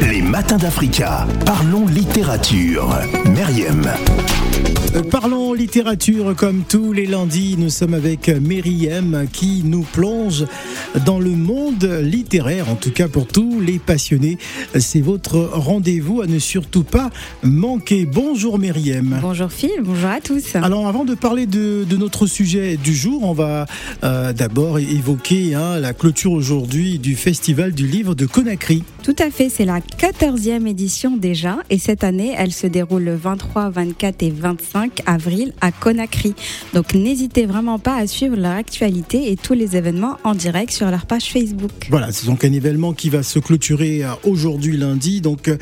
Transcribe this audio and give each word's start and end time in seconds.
Les 0.00 0.22
matins 0.22 0.56
d'Africa. 0.56 1.26
Parlons 1.44 1.86
littérature. 1.86 2.98
Meriem. 3.34 3.82
Euh, 4.96 5.02
Parlons 5.10 5.43
littérature 5.54 6.34
comme 6.36 6.62
tous 6.68 6.92
les 6.92 7.06
lundis, 7.06 7.56
nous 7.58 7.70
sommes 7.70 7.94
avec 7.94 8.28
Myriam 8.28 9.26
qui 9.32 9.62
nous 9.64 9.82
plonge 9.82 10.44
dans 11.06 11.20
le 11.20 11.30
monde 11.30 11.84
littéraire, 12.02 12.68
en 12.68 12.74
tout 12.74 12.90
cas 12.90 13.08
pour 13.08 13.26
tous 13.26 13.60
les 13.60 13.78
passionnés. 13.78 14.38
C'est 14.78 15.00
votre 15.00 15.38
rendez-vous 15.52 16.20
à 16.20 16.26
ne 16.26 16.38
surtout 16.38 16.82
pas 16.82 17.10
manquer. 17.42 18.04
Bonjour 18.04 18.58
Myriam. 18.58 19.18
Bonjour 19.22 19.50
Phil, 19.50 19.70
bonjour 19.82 20.10
à 20.10 20.20
tous. 20.20 20.56
Alors 20.56 20.88
avant 20.88 21.04
de 21.04 21.14
parler 21.14 21.46
de, 21.46 21.84
de 21.88 21.96
notre 21.96 22.26
sujet 22.26 22.76
du 22.76 22.94
jour, 22.94 23.22
on 23.22 23.32
va 23.32 23.66
euh, 24.02 24.32
d'abord 24.32 24.78
évoquer 24.78 25.54
hein, 25.54 25.78
la 25.78 25.94
clôture 25.94 26.32
aujourd'hui 26.32 26.98
du 26.98 27.14
Festival 27.14 27.72
du 27.72 27.86
livre 27.86 28.14
de 28.14 28.26
Conakry. 28.26 28.82
Tout 29.02 29.16
à 29.18 29.30
fait, 29.30 29.48
c'est 29.48 29.66
la 29.66 29.80
14e 29.80 30.66
édition 30.66 31.16
déjà 31.16 31.58
et 31.70 31.78
cette 31.78 32.02
année 32.04 32.34
elle 32.36 32.52
se 32.52 32.66
déroule 32.66 33.04
le 33.04 33.16
23, 33.16 33.70
24 33.70 34.22
et 34.22 34.30
25 34.30 35.02
avril 35.06 35.43
à 35.60 35.72
Conakry. 35.72 36.34
Donc 36.72 36.94
n'hésitez 36.94 37.46
vraiment 37.46 37.78
pas 37.78 37.96
à 37.96 38.06
suivre 38.06 38.36
leur 38.36 38.52
actualité 38.52 39.30
et 39.30 39.36
tous 39.36 39.54
les 39.54 39.76
événements 39.76 40.18
en 40.24 40.34
direct 40.34 40.72
sur 40.72 40.90
leur 40.90 41.06
page 41.06 41.30
Facebook. 41.32 41.70
Voilà, 41.90 42.12
c'est 42.12 42.26
donc 42.26 42.44
un 42.44 42.52
événement 42.52 42.92
qui 42.92 43.10
va 43.10 43.22
se 43.22 43.38
clôturer 43.38 44.04
euh, 44.04 44.08
aujourd'hui 44.24 44.76
lundi. 44.76 45.20
Donc 45.20 45.48
euh, 45.48 45.56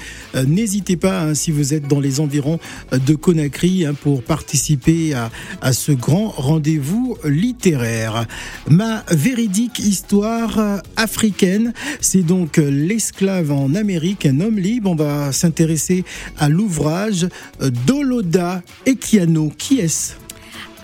n'hésitez 0.46 0.96
pas 0.96 1.22
hein, 1.22 1.34
si 1.34 1.50
vous 1.50 1.74
êtes 1.74 1.88
dans 1.88 2.00
les 2.00 2.20
environs 2.20 2.58
euh, 2.92 2.98
de 2.98 3.14
Conakry 3.14 3.84
hein, 3.84 3.94
pour 3.94 4.22
participer 4.22 5.14
à, 5.60 5.72
ce 5.72 5.92
grand 5.92 6.28
rendez-vous 6.28 7.16
littéraire. 7.24 8.26
Ma 8.68 9.04
véridique 9.10 9.78
histoire 9.78 10.58
euh, 10.58 10.78
africaine, 10.96 11.72
c'est 12.00 12.22
donc 12.22 12.58
euh, 12.58 12.70
l'esclave 12.70 13.50
en 13.50 13.74
Amérique, 13.74 14.26
un 14.26 14.40
homme 14.40 14.58
libre. 14.58 14.90
On 14.90 14.94
va 14.94 15.32
s'intéresser 15.32 16.04
à 16.38 16.48
l'ouvrage 16.48 17.28
euh, 17.60 17.70
d'Oloda 17.86 18.62
Ekiano. 18.86 19.52
Qui 19.56 19.71
est-ce? 19.80 20.14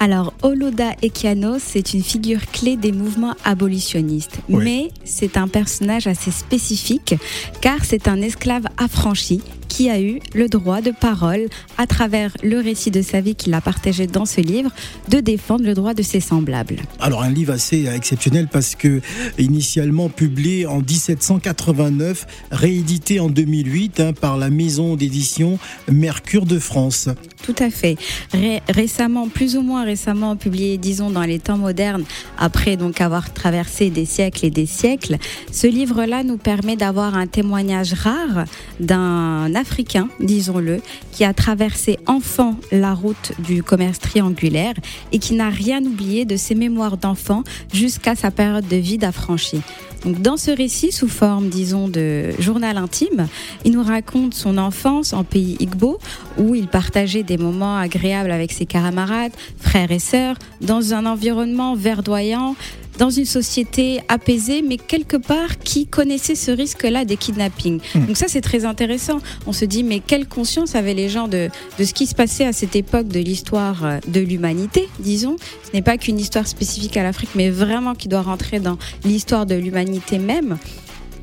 Alors, 0.00 0.32
Oloda 0.42 0.92
Ekiano, 1.02 1.58
c'est 1.58 1.92
une 1.92 2.04
figure 2.04 2.46
clé 2.52 2.76
des 2.76 2.92
mouvements 2.92 3.34
abolitionnistes. 3.44 4.38
Mais 4.48 4.92
c'est 5.04 5.36
un 5.36 5.48
personnage 5.48 6.06
assez 6.06 6.30
spécifique 6.30 7.16
car 7.60 7.84
c'est 7.84 8.06
un 8.06 8.20
esclave 8.22 8.66
affranchi 8.76 9.42
qui 9.68 9.90
a 9.90 10.00
eu 10.00 10.18
le 10.34 10.48
droit 10.48 10.80
de 10.80 10.90
parole 10.90 11.46
à 11.76 11.86
travers 11.86 12.36
le 12.42 12.58
récit 12.58 12.90
de 12.90 13.02
sa 13.02 13.20
vie 13.20 13.34
qu'il 13.34 13.54
a 13.54 13.60
partagé 13.60 14.06
dans 14.06 14.24
ce 14.26 14.40
livre 14.40 14.70
de 15.08 15.20
défendre 15.20 15.64
le 15.64 15.74
droit 15.74 15.94
de 15.94 16.02
ses 16.02 16.20
semblables. 16.20 16.76
Alors 17.00 17.22
un 17.22 17.30
livre 17.30 17.52
assez 17.52 17.86
exceptionnel 17.86 18.48
parce 18.50 18.74
que 18.74 19.00
initialement 19.38 20.08
publié 20.08 20.66
en 20.66 20.80
1789, 20.80 22.26
réédité 22.50 23.20
en 23.20 23.28
2008 23.28 24.00
hein, 24.00 24.12
par 24.12 24.36
la 24.36 24.50
maison 24.50 24.96
d'édition 24.96 25.58
Mercure 25.90 26.46
de 26.46 26.58
France. 26.58 27.08
Tout 27.44 27.54
à 27.58 27.70
fait. 27.70 27.96
Ré- 28.32 28.60
récemment, 28.68 29.28
plus 29.28 29.56
ou 29.56 29.62
moins 29.62 29.84
récemment, 29.84 30.36
publié, 30.36 30.76
disons, 30.76 31.10
dans 31.10 31.22
les 31.22 31.38
temps 31.38 31.56
modernes, 31.58 32.04
après 32.36 32.76
donc 32.76 33.00
avoir 33.00 33.32
traversé 33.32 33.90
des 33.90 34.04
siècles 34.06 34.46
et 34.46 34.50
des 34.50 34.66
siècles, 34.66 35.16
ce 35.52 35.66
livre-là 35.66 36.24
nous 36.24 36.36
permet 36.36 36.76
d'avoir 36.76 37.14
un 37.16 37.26
témoignage 37.26 37.92
rare 37.92 38.44
d'un 38.80 39.54
Africain, 39.58 40.08
disons-le, 40.20 40.80
qui 41.12 41.24
a 41.24 41.34
traversé 41.34 41.98
enfant 42.06 42.56
la 42.70 42.94
route 42.94 43.32
du 43.40 43.64
commerce 43.64 43.98
triangulaire 43.98 44.74
et 45.10 45.18
qui 45.18 45.34
n'a 45.34 45.50
rien 45.50 45.82
oublié 45.82 46.24
de 46.24 46.36
ses 46.36 46.54
mémoires 46.54 46.96
d'enfant 46.96 47.42
jusqu'à 47.72 48.14
sa 48.14 48.30
période 48.30 48.68
de 48.68 48.76
vie 48.76 48.98
d'affranchi. 48.98 49.60
Donc, 50.04 50.22
dans 50.22 50.36
ce 50.36 50.52
récit, 50.52 50.92
sous 50.92 51.08
forme, 51.08 51.48
disons, 51.48 51.88
de 51.88 52.30
journal 52.38 52.76
intime, 52.76 53.26
il 53.64 53.72
nous 53.72 53.82
raconte 53.82 54.32
son 54.32 54.56
enfance 54.56 55.12
en 55.12 55.24
pays 55.24 55.56
Igbo, 55.58 55.98
où 56.38 56.54
il 56.54 56.68
partageait 56.68 57.24
des 57.24 57.36
moments 57.36 57.76
agréables 57.76 58.30
avec 58.30 58.52
ses 58.52 58.64
camarades, 58.64 59.32
frères 59.58 59.90
et 59.90 59.98
sœurs, 59.98 60.36
dans 60.60 60.94
un 60.94 61.04
environnement 61.04 61.74
verdoyant, 61.74 62.54
dans 62.98 63.10
une 63.10 63.24
société 63.24 64.00
apaisée, 64.08 64.62
mais 64.62 64.76
quelque 64.76 65.16
part 65.16 65.58
qui 65.58 65.86
connaissait 65.86 66.34
ce 66.34 66.50
risque-là 66.50 67.04
des 67.04 67.16
kidnappings. 67.16 67.80
Donc 67.94 68.16
ça, 68.16 68.26
c'est 68.28 68.40
très 68.40 68.64
intéressant. 68.64 69.18
On 69.46 69.52
se 69.52 69.64
dit, 69.64 69.84
mais 69.84 70.00
quelle 70.00 70.26
conscience 70.26 70.74
avaient 70.74 70.94
les 70.94 71.08
gens 71.08 71.28
de, 71.28 71.48
de 71.78 71.84
ce 71.84 71.94
qui 71.94 72.06
se 72.06 72.14
passait 72.14 72.44
à 72.44 72.52
cette 72.52 72.76
époque 72.76 73.08
de 73.08 73.20
l'histoire 73.20 73.84
euh, 73.84 73.98
de 74.08 74.20
l'humanité, 74.20 74.88
disons. 74.98 75.36
Ce 75.64 75.72
n'est 75.72 75.82
pas 75.82 75.96
qu'une 75.96 76.18
histoire 76.18 76.46
spécifique 76.46 76.96
à 76.96 77.02
l'Afrique, 77.02 77.30
mais 77.34 77.50
vraiment 77.50 77.94
qui 77.94 78.08
doit 78.08 78.22
rentrer 78.22 78.58
dans 78.58 78.78
l'histoire 79.04 79.46
de 79.46 79.54
l'humanité 79.54 80.18
même. 80.18 80.58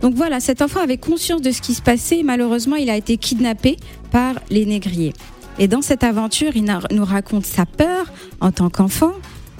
Donc 0.02 0.16
voilà, 0.16 0.40
cet 0.40 0.62
enfant 0.62 0.81
avait 0.81 0.97
conscience 0.97 1.42
de 1.42 1.52
ce 1.52 1.62
qui 1.62 1.74
se 1.74 1.81
passait. 1.81 2.22
Malheureusement, 2.24 2.75
il 2.75 2.90
a 2.90 2.96
été 2.96 3.18
kidnappé 3.18 3.78
par 4.12 4.36
les 4.50 4.66
négriers. 4.66 5.13
Et 5.57 5.68
dans 5.68 5.81
cette 5.81 6.03
aventure, 6.03 6.52
il 6.56 6.66
nous 6.92 7.06
raconte 7.06 7.46
sa 7.46 7.66
peur 7.66 8.12
en 8.42 8.52
tant 8.52 8.69
qu'enfant. 8.69 9.13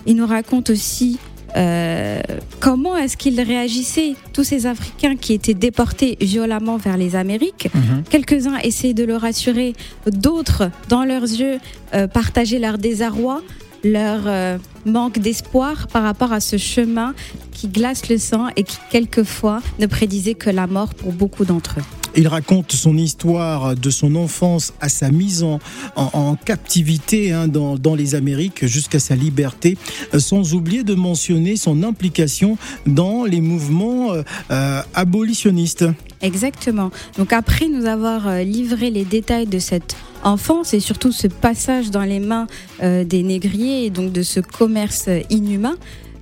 Il 0.06 0.18
nous 0.18 0.28
raconte 0.28 0.70
aussi 0.70 1.18
euh, 1.56 2.20
comment 2.60 2.98
est-ce 2.98 3.18
qu'il 3.18 3.40
réagissait, 3.40 4.16
tous 4.34 4.44
ces 4.44 4.66
Africains 4.66 5.16
qui 5.16 5.34
étaient 5.34 5.54
déportés 5.54 6.18
violemment 6.20 6.78
vers 6.78 6.98
les 6.98 7.16
Amériques? 7.16 7.70
Quelques-uns 8.10 8.58
essayaient 8.58 8.94
de 8.94 9.06
le 9.06 9.16
rassurer, 9.16 9.74
d'autres, 10.08 10.70
dans 10.90 11.06
leurs 11.06 11.24
yeux, 11.24 11.60
euh, 11.94 12.08
partageaient 12.08 12.60
leur 12.60 12.78
désarroi, 12.78 13.42
leur 13.84 14.24
euh, 14.26 14.58
manque 14.86 15.20
d'espoir 15.20 15.88
par 15.88 16.04
rapport 16.04 16.34
à 16.34 16.40
ce 16.40 16.58
chemin 16.58 17.14
qui 17.52 17.68
glace 17.68 18.10
le 18.10 18.18
sang 18.18 18.48
et 18.56 18.64
qui, 18.64 18.78
quelquefois, 18.90 19.62
ne 19.80 19.86
prédisait 19.86 20.34
que 20.34 20.50
la 20.50 20.68
mort 20.68 20.94
pour 20.94 21.14
beaucoup 21.14 21.46
d'entre 21.46 21.80
eux. 21.80 22.05
Il 22.18 22.30
raconte 22.30 22.72
son 22.72 22.98
histoire 22.98 23.76
de 23.76 23.90
son 23.90 24.16
enfance 24.16 24.74
à 24.80 24.88
sa 24.88 25.12
mise 25.12 25.44
en, 25.44 26.36
captivité 26.46 27.34
hein, 27.34 27.48
dans, 27.48 27.96
les 27.96 28.16
Amériques 28.16 28.66
jusqu'à 28.66 29.00
sa 29.00 29.16
liberté, 29.16 29.78
euh, 30.14 30.20
sans 30.20 30.54
oublier 30.54 30.84
de 30.84 30.96
mentionner 30.96 31.58
son 31.58 31.84
implication 31.84 32.58
dans 32.86 33.26
les 33.26 33.42
mouvements 33.42 34.14
euh, 34.14 34.24
euh, 34.52 34.82
abolitionnistes. 34.94 35.86
Exactement. 36.22 36.90
Donc 37.18 37.34
après 37.34 37.68
nous 37.68 37.86
avoir 37.86 38.40
livré 38.44 38.90
les 38.92 39.04
détails 39.04 39.48
de 39.48 39.60
cette 39.60 39.98
enfance 40.24 40.74
et 40.74 40.80
surtout 40.80 41.12
ce 41.12 41.28
passage 41.28 41.92
dans 41.92 42.04
les 42.04 42.20
mains 42.20 42.48
des 42.82 43.22
négriers 43.22 43.86
et 43.86 43.90
donc 43.90 44.12
de 44.12 44.24
ce 44.24 44.40
commerce 44.40 45.10
inhumain, 45.30 45.76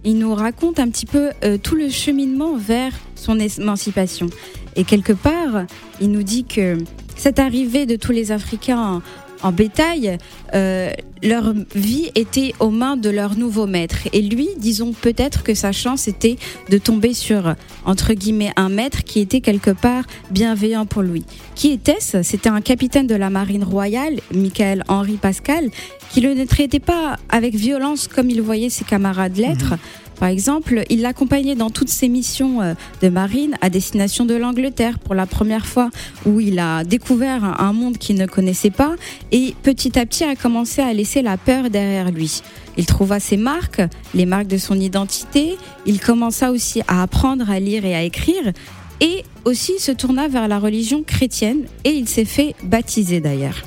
il 0.03 0.17
nous 0.17 0.33
raconte 0.33 0.79
un 0.79 0.89
petit 0.89 1.05
peu 1.05 1.29
tout 1.61 1.75
le 1.75 1.89
cheminement 1.89 2.57
vers 2.57 2.91
son 3.23 3.39
émancipation. 3.39 4.29
Et 4.75 4.83
quelque 4.83 5.13
part, 5.13 5.65
il 6.01 6.11
nous 6.11 6.23
dit 6.23 6.43
que 6.43 6.77
cette 7.15 7.39
arrivée 7.39 7.85
de 7.85 7.95
tous 7.95 8.11
les 8.11 8.31
Africains 8.31 9.01
en, 9.41 9.51
bétail, 9.51 10.17
euh, 10.53 10.89
leur 11.21 11.53
vie 11.75 12.11
était 12.15 12.53
aux 12.59 12.69
mains 12.69 12.95
de 12.95 13.09
leur 13.09 13.37
nouveau 13.37 13.65
maître. 13.65 13.97
Et 14.13 14.21
lui, 14.21 14.47
disons 14.57 14.93
peut-être 14.93 15.43
que 15.43 15.53
sa 15.53 15.73
chance 15.73 16.07
était 16.07 16.37
de 16.69 16.77
tomber 16.77 17.13
sur, 17.13 17.53
entre 17.85 18.13
guillemets, 18.13 18.51
un 18.55 18.69
maître 18.69 19.03
qui 19.03 19.19
était 19.19 19.41
quelque 19.41 19.71
part 19.71 20.05
bienveillant 20.31 20.85
pour 20.85 21.01
lui. 21.01 21.25
Qui 21.55 21.71
était-ce? 21.71 22.23
C'était 22.23 22.49
un 22.49 22.61
capitaine 22.61 23.07
de 23.07 23.15
la 23.15 23.29
marine 23.29 23.65
royale, 23.65 24.21
Michael 24.33 24.85
Henri 24.87 25.17
Pascal, 25.17 25.69
qui 26.09 26.21
le 26.21 26.33
ne 26.33 26.45
traitait 26.45 26.79
pas 26.79 27.17
avec 27.27 27.53
violence 27.53 28.07
comme 28.07 28.29
il 28.29 28.41
voyait 28.41 28.69
ses 28.69 28.85
camarades 28.85 29.35
l'être. 29.35 29.75
Par 30.19 30.29
exemple, 30.29 30.83
il 30.89 31.01
l'accompagnait 31.01 31.55
dans 31.55 31.69
toutes 31.69 31.89
ses 31.89 32.07
missions 32.07 32.61
euh, 32.61 32.73
de 33.01 33.09
marine 33.09 33.55
à 33.61 33.69
destination 33.69 34.25
de 34.25 34.35
l'Angleterre 34.35 34.99
pour 34.99 35.15
la 35.15 35.25
première 35.25 35.65
fois, 35.65 35.89
où 36.25 36.39
il 36.39 36.59
a 36.59 36.83
découvert 36.83 37.43
un 37.43 37.73
un 37.73 37.73
monde 37.73 37.97
qu'il 37.97 38.17
ne 38.17 38.25
connaissait 38.25 38.69
pas 38.69 38.95
et 39.31 39.55
petit 39.63 39.97
à 39.97 40.05
petit 40.05 40.23
a 40.23 40.35
commencé 40.35 40.81
à 40.81 40.93
laisser 40.93 41.21
la 41.21 41.37
peur 41.37 41.69
derrière 41.69 42.11
lui. 42.11 42.41
Il 42.77 42.85
trouva 42.85 43.19
ses 43.19 43.37
marques, 43.37 43.81
les 44.13 44.25
marques 44.25 44.47
de 44.47 44.57
son 44.57 44.79
identité, 44.79 45.57
il 45.85 45.99
commença 45.99 46.51
aussi 46.51 46.81
à 46.87 47.01
apprendre 47.01 47.49
à 47.49 47.59
lire 47.59 47.85
et 47.85 47.95
à 47.95 48.03
écrire 48.03 48.51
et 48.99 49.23
aussi 49.45 49.79
se 49.79 49.91
tourna 49.91 50.27
vers 50.27 50.47
la 50.47 50.59
religion 50.59 51.03
chrétienne 51.03 51.65
et 51.83 51.91
il 51.91 52.07
s'est 52.07 52.25
fait 52.25 52.55
baptiser 52.63 53.21
d'ailleurs. 53.21 53.63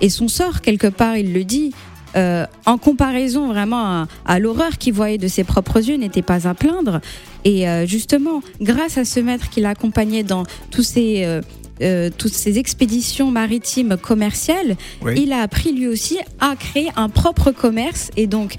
Et 0.00 0.08
son 0.08 0.28
sort, 0.28 0.60
quelque 0.60 0.86
part, 0.86 1.16
il 1.16 1.32
le 1.32 1.44
dit, 1.44 1.72
euh, 2.16 2.46
en 2.66 2.78
comparaison 2.78 3.48
vraiment 3.48 3.84
à, 3.84 4.08
à 4.26 4.38
l'horreur 4.38 4.78
qu'il 4.78 4.92
voyait 4.94 5.18
de 5.18 5.28
ses 5.28 5.44
propres 5.44 5.78
yeux, 5.78 5.96
n'était 5.96 6.22
pas 6.22 6.48
à 6.48 6.54
plaindre. 6.54 7.00
Et 7.44 7.68
euh, 7.68 7.86
justement, 7.86 8.42
grâce 8.60 8.98
à 8.98 9.04
ce 9.04 9.20
maître 9.20 9.48
qui 9.50 9.60
l'accompagnait 9.60 10.22
dans 10.24 10.44
tous 10.70 10.82
ces, 10.82 11.24
euh, 11.24 11.40
euh, 11.82 12.10
toutes 12.16 12.34
ces 12.34 12.58
expéditions 12.58 13.30
maritimes 13.30 13.96
commerciales, 13.96 14.76
Oui. 15.02 15.14
il 15.22 15.32
a 15.32 15.40
appris 15.40 15.72
lui 15.72 15.86
aussi 15.88 16.18
à 16.40 16.54
créer 16.56 16.90
un 16.96 17.08
propre 17.08 17.50
commerce 17.52 18.10
et 18.16 18.26
donc 18.26 18.56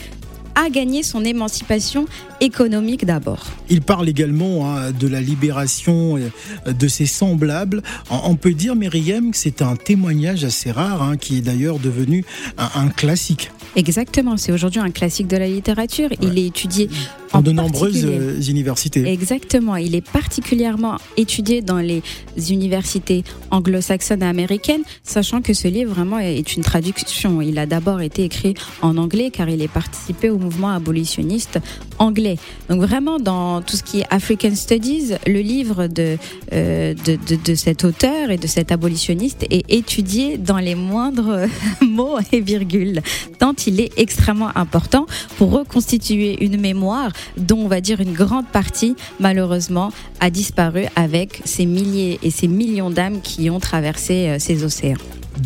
à 0.55 0.69
gagner 0.69 1.03
son 1.03 1.23
émancipation 1.23 2.05
économique 2.39 3.05
d'abord. 3.05 3.45
Il 3.69 3.81
parle 3.81 4.09
également 4.09 4.69
hein, 4.71 4.91
de 4.91 5.07
la 5.07 5.21
libération 5.21 6.17
euh, 6.17 6.71
de 6.71 6.87
ses 6.87 7.05
semblables. 7.05 7.81
On 8.09 8.35
peut 8.35 8.53
dire, 8.53 8.75
Myriam, 8.75 9.31
que 9.31 9.37
c'est 9.37 9.61
un 9.61 9.75
témoignage 9.75 10.43
assez 10.43 10.71
rare, 10.71 11.01
hein, 11.01 11.17
qui 11.17 11.37
est 11.37 11.41
d'ailleurs 11.41 11.79
devenu 11.79 12.25
un, 12.57 12.69
un 12.75 12.87
classique. 12.89 13.51
Exactement, 13.75 14.37
c'est 14.37 14.51
aujourd'hui 14.51 14.81
un 14.81 14.91
classique 14.91 15.27
de 15.27 15.37
la 15.37 15.47
littérature. 15.47 16.09
Il 16.21 16.37
est 16.37 16.47
étudié 16.47 16.89
Dans 17.33 17.41
de 17.41 17.51
nombreuses 17.51 18.49
universités. 18.49 19.07
Exactement. 19.07 19.75
Il 19.75 19.95
est 19.95 20.07
particulièrement 20.07 20.97
étudié 21.17 21.61
dans 21.61 21.77
les 21.77 22.01
universités 22.49 23.23
anglo-saxonnes 23.51 24.23
et 24.23 24.25
américaines, 24.25 24.83
sachant 25.03 25.41
que 25.41 25.53
ce 25.53 25.67
livre 25.67 25.93
vraiment 25.93 26.19
est 26.19 26.55
une 26.55 26.63
traduction. 26.63 27.41
Il 27.41 27.57
a 27.57 27.65
d'abord 27.65 28.01
été 28.01 28.23
écrit 28.23 28.55
en 28.81 28.97
anglais 28.97 29.29
car 29.31 29.49
il 29.49 29.61
est 29.61 29.67
participé 29.67 30.29
au 30.29 30.37
mouvement 30.37 30.71
abolitionniste 30.71 31.59
anglais. 31.99 32.37
Donc 32.69 32.81
vraiment 32.81 33.19
dans 33.19 33.61
tout 33.61 33.77
ce 33.77 33.83
qui 33.83 34.01
est 34.01 34.05
African 34.09 34.55
Studies, 34.55 35.13
le 35.27 35.39
livre 35.39 35.87
de, 35.87 36.17
euh, 36.53 36.93
de, 36.93 37.17
de, 37.27 37.37
de, 37.43 37.55
cet 37.55 37.83
auteur 37.83 38.31
et 38.31 38.37
de 38.37 38.47
cet 38.47 38.71
abolitionniste 38.71 39.45
est 39.49 39.71
étudié 39.71 40.37
dans 40.37 40.57
les 40.57 40.75
moindres 40.75 41.45
mots 41.81 42.17
et 42.31 42.41
virgules, 42.41 43.01
tant 43.39 43.53
il 43.67 43.79
est 43.79 43.91
extrêmement 43.97 44.51
important 44.55 45.05
pour 45.37 45.51
reconstituer 45.51 46.43
une 46.43 46.59
mémoire 46.59 47.11
dont 47.37 47.59
on 47.59 47.67
va 47.67 47.81
dire 47.81 47.99
une 48.01 48.13
grande 48.13 48.47
partie 48.47 48.95
malheureusement 49.19 49.91
a 50.19 50.29
disparu 50.29 50.85
avec 50.95 51.41
ces 51.45 51.65
milliers 51.65 52.19
et 52.23 52.31
ces 52.31 52.47
millions 52.47 52.89
d'âmes 52.89 53.21
qui 53.21 53.49
ont 53.49 53.59
traversé 53.59 54.29
euh, 54.29 54.39
ces 54.39 54.63
océans. 54.63 54.97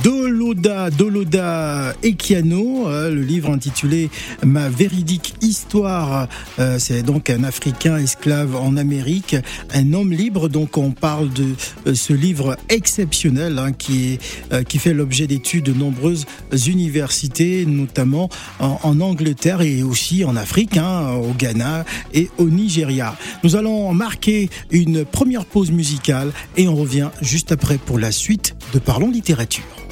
Doloda, 0.03 0.89
Doloda 0.89 1.93
Ekiano, 2.03 2.87
euh, 2.87 3.09
le 3.09 3.21
livre 3.21 3.51
intitulé 3.51 4.09
Ma 4.43 4.69
véridique 4.69 5.35
histoire. 5.41 6.27
Euh, 6.59 6.77
c'est 6.79 7.03
donc 7.03 7.29
un 7.29 7.43
Africain 7.43 7.97
esclave 7.97 8.55
en 8.55 8.77
Amérique, 8.77 9.35
un 9.73 9.93
homme 9.93 10.11
libre. 10.11 10.49
Donc 10.49 10.77
on 10.77 10.91
parle 10.91 11.31
de 11.31 11.45
euh, 11.87 11.93
ce 11.93 12.13
livre 12.13 12.57
exceptionnel 12.69 13.57
hein, 13.59 13.71
qui, 13.71 14.13
est, 14.51 14.63
qui 14.65 14.79
fait 14.79 14.93
l'objet 14.93 15.27
d'études 15.27 15.65
de 15.65 15.73
nombreuses 15.73 16.25
universités, 16.67 17.65
notamment 17.65 18.29
en, 18.59 18.99
Angleterre 18.99 19.61
et 19.61 19.83
aussi 19.83 20.23
en 20.23 20.35
Afrique, 20.35 20.77
hein, 20.77 21.13
au 21.13 21.33
Ghana 21.33 21.85
et 22.13 22.29
au 22.37 22.45
Nigeria. 22.49 23.15
Nous 23.43 23.55
allons 23.55 23.93
marquer 23.93 24.49
une 24.71 25.05
première 25.05 25.45
pause 25.45 25.71
musicale 25.71 26.31
et 26.57 26.67
on 26.67 26.75
revient 26.75 27.09
juste 27.21 27.51
après 27.51 27.77
pour 27.77 27.99
la 27.99 28.11
suite 28.11 28.55
de 28.73 28.79
Parlons 28.79 29.11
littérature. 29.11 29.84